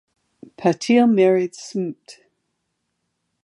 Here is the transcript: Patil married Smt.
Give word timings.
Patil 0.57 1.05
married 1.07 1.53
Smt. 1.53 2.21